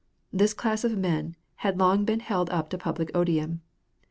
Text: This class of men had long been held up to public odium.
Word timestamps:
This 0.33 0.55
class 0.55 0.83
of 0.83 0.97
men 0.97 1.35
had 1.57 1.77
long 1.77 2.05
been 2.05 2.21
held 2.21 2.49
up 2.49 2.71
to 2.71 2.77
public 2.79 3.11
odium. 3.13 3.61